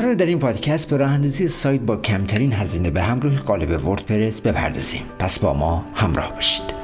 [0.00, 4.40] قرار در این پادکست به راه اندازی سایت با کمترین هزینه به همراه قالب وردپرس
[4.40, 5.02] بپردازیم.
[5.18, 6.74] پس با ما همراه باشید.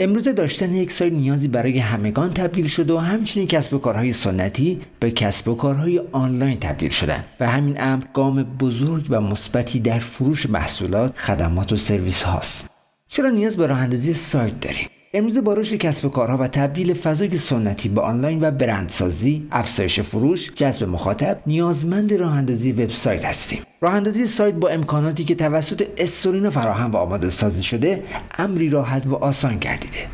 [0.00, 4.80] امروز داشتن یک سایت نیازی برای همگان تبدیل شده و همچنین کسب و کارهای سنتی
[5.00, 7.24] به کسب و کارهای آنلاین تبدیل شدن.
[7.40, 12.70] و همین امر گام بزرگ و مثبتی در فروش محصولات خدمات و سرویس هاست.
[13.08, 16.94] چرا نیاز به راه اندازی سایت داریم؟ امروز با رشد کسب و کارها و تبدیل
[16.94, 23.62] فضای سنتی به آنلاین و برندسازی افزایش فروش جذب مخاطب نیازمند راه اندازی وبسایت هستیم.
[23.80, 28.02] راه اندازی سایت با امکاناتی که توسط استورینا فراهم و آماده سازی شده
[28.38, 30.06] امری راحت و آسان گردیده.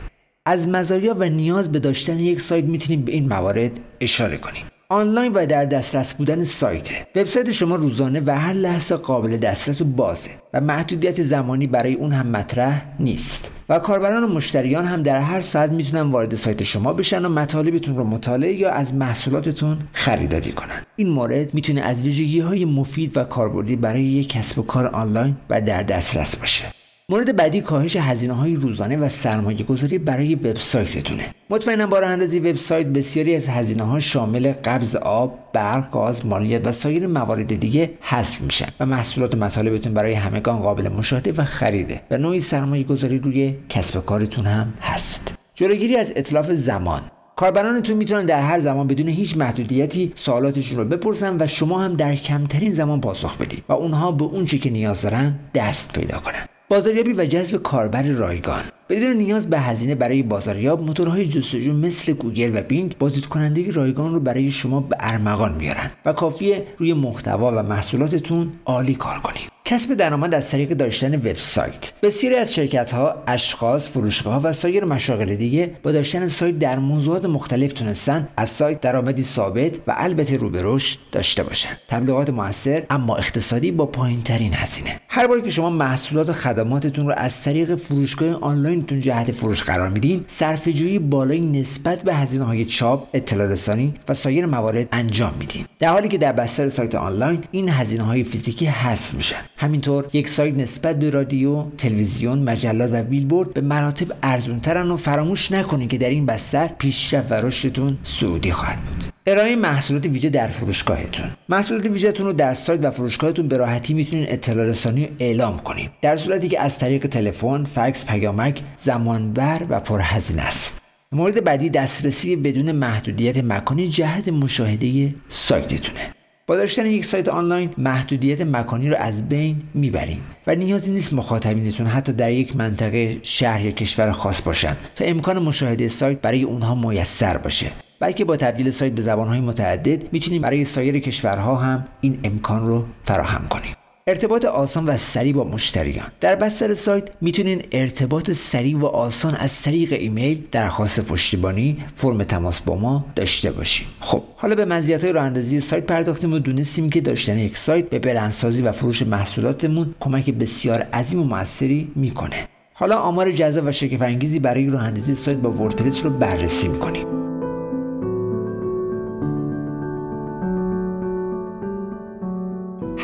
[0.47, 4.63] از مزایا و نیاز به داشتن یک سایت می‌تونیم به این موارد اشاره کنیم.
[4.88, 6.91] آنلاین و در دسترس بودن سایت.
[7.16, 12.12] وبسایت شما روزانه و هر لحظه قابل دسترس و بازه و محدودیت زمانی برای اون
[12.12, 13.55] هم مطرح نیست.
[13.69, 17.97] و کاربران و مشتریان هم در هر ساعت می‌تونن وارد سایت شما بشن و مطالبتون
[17.97, 20.83] رو مطالعه یا از محصولاتتون خریداری کنن.
[20.96, 25.37] این مورد می‌تونه از ویژگی های مفید و کاربردی برای یک کسب و کار آنلاین
[25.51, 26.65] و در دسترس باشه.
[27.10, 31.24] مورد بعدی کاهش هزینه های روزانه و سرمایه گذاری برای وبسایتتونه.
[31.51, 36.73] مطمئنا با اندازی وبسایت بسیاری از هزینه ها شامل قبض آب برق گاز مالیات و
[36.73, 42.01] سایر موارد دیگه حذف میشن و محصولات و مطالبتون برای همگان قابل مشاهده و خریده
[42.11, 45.35] و نوعی سرمایه گذاری روی کسب کارتون هم هست.
[45.55, 47.02] جلوگیری از اطلاف زمان.
[47.37, 52.16] کاربرانتون می‌تونن در هر زمان بدون هیچ محدودیتی سوالاتشون رو بپرسن و شما هم در
[52.16, 56.54] کمترین زمان پاسخ بدید و اونها به اون که نیاز دارن دست پیدا کنن.
[56.75, 58.63] بازاریابی و جذب کاربر رایگان.
[58.89, 64.15] بدون نیاز به هزینه برای بازاریاب موتورهای جستجو مثل گوگل و بینگ بازدید کننده رایگان
[64.15, 69.55] رو برای شما به ارمغان میارن و کافیه روی محتوا و محصولاتتون عالی کار کنید.
[69.65, 71.93] کسب درآمد از طریق داشتن وبسایت.
[72.03, 77.25] بسیاری از شرکت ها اشخاص فروشگاه و سایر مشاغل دیگه با داشتن سایت در موضوعات
[77.25, 80.78] مختلف تونستن از سایت درآمدی ثابت و البته رو
[81.12, 81.77] داشته باشن.
[81.89, 85.00] تبلیغات موثر اما اقتصادی با پایین ترین هزینه.
[85.15, 89.89] هر باری که شما محصولات و خدماتتون رو از طریق فروشگاه آنلاینتون جهت فروش قرار
[89.89, 95.65] میدین صرفه‌جویی بالایی نسبت به هزینه های چاپ اطلاع رسانی و سایر موارد انجام میدین
[95.78, 100.28] در حالی که در بستر سایت آنلاین این هزینه های فیزیکی حذف میشن همینطور یک
[100.28, 105.99] سایت نسبت به رادیو، تلویزیون، مجلات و بیلبورد به مراتب ارزونترن و فراموش نکنید که
[105.99, 109.03] در این بستر پیشرفت و رشدتون سعودی خواهد بود.
[109.27, 111.27] ارائه محصولات ویژه در فروشگاهتون.
[111.49, 115.91] محصولات ویژهتون رو در سایت و فروشگاهتون به راحتی می‌تونید اطلاع رسانی اعلام کنید.
[116.03, 120.83] در صورتی که از طریق تلفن فکس پیامک زمانبر و پرهزینه است.
[121.13, 126.01] مورد بعدی دسترسی بدون محدودیت مکانی جهت مشاهده سایتتونه.
[126.47, 131.87] با داشتن یک سایت آنلاین محدودیت مکانی رو از بین می‌بریم و نیازی نیست مخاطبینتون
[131.87, 136.75] حتی در یک منطقه شهر یا کشور خاص باشن تا امکان مشاهده سایت برای اونها
[136.75, 137.67] میسر باشه.
[138.04, 142.84] بلکه با تبدیل سایت به زبانهای متعدد می‌تونیم برای سایر کشورها هم این امکان رو
[143.04, 143.72] فراهم کنیم.
[144.06, 146.06] ارتباط آسان و سریع با مشتریان.
[146.20, 152.60] در بستر سایت می‌تونین ارتباط سریع و آسان از طریق ایمیل درخواست پشتیبانی فرم تماس
[152.60, 153.87] با ما داشته باشیم.
[154.00, 157.88] خب حالا به مزیت های راه اندازی سایت پرداختیم و دونستیم که داشتن یک سایت
[157.88, 162.48] به برندسازی و فروش محصولاتمون کمک بسیار عظیم و موثری می‌کنه.
[162.72, 167.24] حالا آمار جذاب و شگفت انگیزی برای راه سایت با وردپرس رو بررسی می‌کنیم.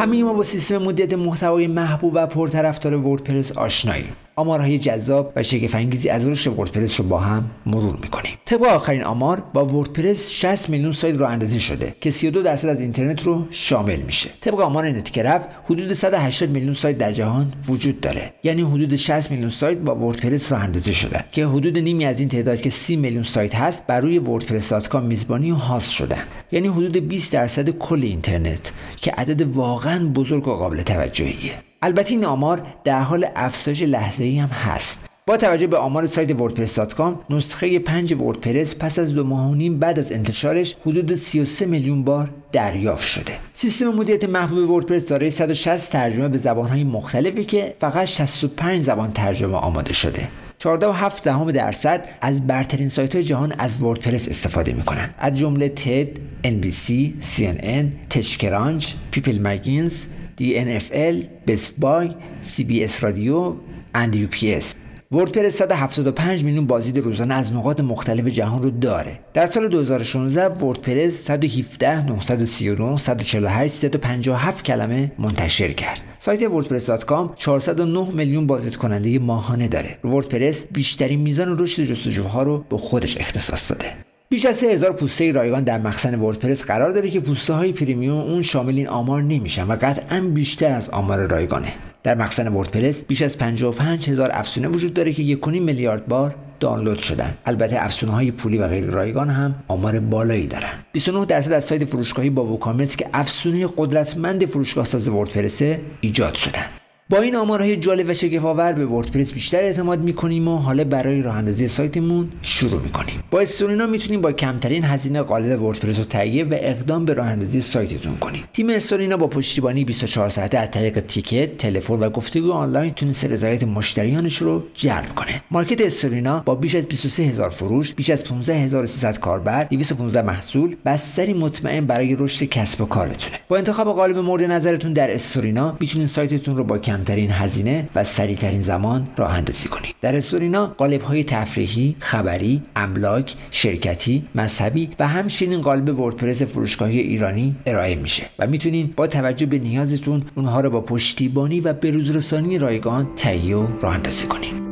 [0.00, 4.12] همین ما با سیستم مدیریت محتوای محبوب و پرطرفدار وردپرس آشناییم.
[4.40, 8.32] آمارهای جذاب و شگفتانگیزی از رشد وردپرس رو با هم مرور می‌کنیم.
[8.44, 12.80] طبق آخرین آمار با وردپرس 60 میلیون سایت رو اندازی شده که 32 درصد از
[12.80, 14.30] اینترنت رو شامل میشه.
[14.40, 18.32] طبق آمار نتکرف حدود 180 میلیون سایت در جهان وجود داره.
[18.44, 22.28] یعنی حدود 60 میلیون سایت با وردپرس رو اندازی شده که حدود نیمی از این
[22.28, 26.24] تعداد که 30 میلیون سایت هست بر روی وردپرس.com میزبانی و هاست شدن.
[26.52, 31.69] یعنی حدود 20 درصد کل اینترنت که عدد واقعا بزرگ و قابل توجهیه.
[31.82, 35.06] البته این آمار در حال افزایش لحظه‌ای هم هست.
[35.26, 39.78] با توجه به آمار سایت وردپرس.com نسخه 5 وردپرس پس از دو ماه و نیم
[39.78, 43.32] بعد از انتشارش حدود 33 میلیون بار دریافت شده.
[43.52, 49.56] سیستم مدیریت محبوب وردپرس دارای 160 ترجمه به زبانهای مختلفی که فقط 65 زبان ترجمه
[49.56, 50.28] آماده شده.
[50.62, 55.10] 14.7 دهم درصد از برترین سایت های جهان از وردپرس استفاده می‌کنن.
[55.18, 56.08] از جمله تد،
[56.44, 56.92] NBC,
[57.36, 60.06] CNN, TechCrunch، People Magazine،
[60.40, 62.10] NFL، Best Buy،
[62.56, 63.54] CBS رادیو،
[63.94, 64.74] اند اس
[65.12, 69.18] وردپرس 175 میلیون بازدید روزانه از نقاط مختلف جهان رو داره.
[69.34, 76.00] در سال 2016 وردپرس 117 939 148 357 کلمه منتشر کرد.
[76.20, 79.98] سایت وردپرس.com 409 میلیون بازدید کننده ماهانه داره.
[80.04, 84.09] وردپرس بیشترین میزان رشد جستجوها رو به خودش اختصاص داده.
[84.32, 88.42] بیش از 3000 پوسته رایگان در مخزن وردپرس قرار داره که پوسته های premium اون
[88.42, 91.72] شامل این آمار نمیشن و قطعا بیشتر از آمار رایگانه.
[92.02, 96.98] در مخزن وردپرس بیش از 55 هزار افزونه وجود داره که 1.5 میلیارد بار دانلود
[96.98, 97.34] شدن.
[97.46, 100.72] البته افزونه های پولی و غیر رایگان هم آمار بالایی دارن.
[100.92, 106.79] 29 درصد از سایت فروشگاهی با وکامت که افزونه قدرتمند فروشگاه ساز وردپرسه ایجاد شدن.
[107.10, 111.36] با این آمارهای جالب و شگفت‌آور به وردپرس بیشتر اعتماد می‌کنیم و حالا برای راه
[111.36, 113.14] اندازی سایتمون شروع می‌کنیم.
[113.30, 117.60] با استورینا می‌تونیم با کمترین هزینه قالب وردپرس رو تهیه و اقدام به راه اندازی
[117.60, 118.44] سایتتون کنیم.
[118.52, 123.64] تیم استورینا با پشتیبانی 24 ساعته از طریق تیکت تلفن و گفتگو آنلاین تونسته رضایت
[123.64, 125.42] مشتریانش رو جلب کنه.
[125.50, 131.32] مارکت استورینا با بیش از 23 هزار فروش بیش از 15300 کاربر 215 محصول بستری
[131.34, 133.36] مطمئن برای رشد کسب و کارتونه.
[133.48, 138.04] با انتخاب قالب مورد نظرتون در استورینا می‌تونید سایتتون رو با کم کمترین هزینه و
[138.04, 145.08] سریعترین زمان راه اندازی کنید در استورینا قالب های تفریحی خبری املاک شرکتی مذهبی و
[145.08, 150.70] همچنین قالب وردپرس فروشگاهی ایرانی ارائه میشه و می‌تونین با توجه به نیازتون اونها رو
[150.70, 154.69] با پشتیبانی و بروزرسانی رایگان تهیه و راه اندازی کنید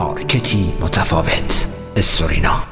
[0.00, 1.68] مارکتی متفاوت.
[1.96, 2.69] استورینا.